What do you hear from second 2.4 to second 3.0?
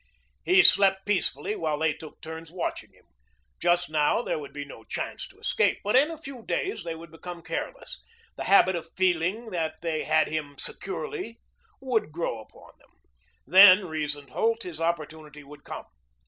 watching